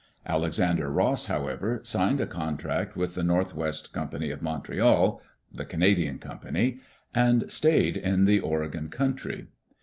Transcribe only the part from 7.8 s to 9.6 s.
in the Oregon country.